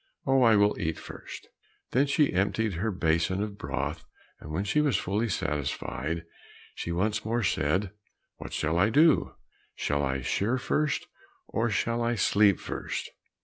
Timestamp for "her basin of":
2.73-3.59